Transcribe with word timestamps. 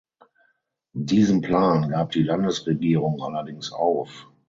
Diesen 0.97 1.41
Plan 1.41 1.89
gab 1.89 2.09
die 2.09 2.23
Landesregierung 2.23 3.21
allerdings 3.21 3.71
auf. 3.71 4.25